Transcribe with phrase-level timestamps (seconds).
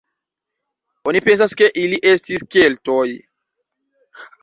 [1.11, 3.07] Oni pensas ke ili estis Keltoj.